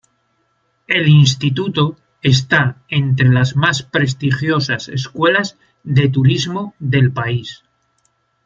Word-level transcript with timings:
El 0.87 1.07
instituto 1.07 1.95
está 2.23 2.77
entre 2.89 3.29
las 3.29 3.55
más 3.55 3.83
prestigiosas 3.83 4.89
escuelas 4.89 5.59
de 5.83 6.09
turismo 6.09 6.73
del 6.79 7.11
país. 7.11 7.63